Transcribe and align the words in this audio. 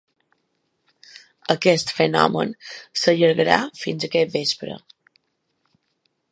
Aquest 1.55 1.93
fenomen 1.97 2.55
s’allargarà 3.03 3.61
fins 3.85 4.09
aquest 4.09 4.35
vespre. 4.41 4.79